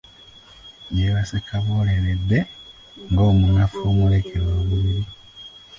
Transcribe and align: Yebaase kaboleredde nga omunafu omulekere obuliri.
Yebaase 0.97 1.37
kaboleredde 1.47 2.39
nga 3.09 3.21
omunafu 3.31 3.79
omulekere 3.89 4.45
obuliri. 4.59 5.03